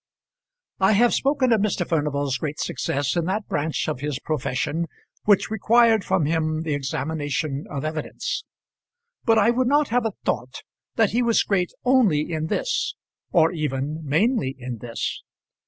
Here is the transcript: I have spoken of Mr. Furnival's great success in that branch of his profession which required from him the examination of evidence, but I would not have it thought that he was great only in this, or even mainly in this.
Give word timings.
I 0.79 0.93
have 0.93 1.13
spoken 1.13 1.53
of 1.53 1.61
Mr. 1.61 1.87
Furnival's 1.87 2.39
great 2.39 2.59
success 2.59 3.15
in 3.15 3.25
that 3.25 3.47
branch 3.47 3.87
of 3.87 3.99
his 3.99 4.17
profession 4.17 4.87
which 5.25 5.51
required 5.51 6.03
from 6.03 6.25
him 6.25 6.63
the 6.63 6.73
examination 6.73 7.67
of 7.69 7.85
evidence, 7.85 8.43
but 9.25 9.37
I 9.37 9.51
would 9.51 9.67
not 9.67 9.89
have 9.89 10.07
it 10.07 10.13
thought 10.25 10.63
that 10.95 11.11
he 11.11 11.21
was 11.21 11.43
great 11.43 11.71
only 11.85 12.21
in 12.33 12.47
this, 12.47 12.95
or 13.31 13.51
even 13.51 14.01
mainly 14.03 14.55
in 14.57 14.79
this. 14.79 15.21